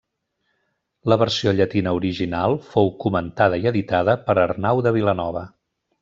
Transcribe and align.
La 1.11 1.17
versió 1.23 1.51
llatina 1.57 1.91
original 1.97 2.57
fou 2.71 2.89
comentada 3.05 3.59
i 3.65 3.67
editada 3.73 4.15
per 4.31 4.37
Arnau 4.45 4.81
de 4.87 4.95
Vilanova. 5.01 5.45